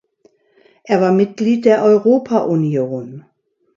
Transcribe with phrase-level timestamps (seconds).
[0.83, 3.25] Er war Mitglied der Europa-Union.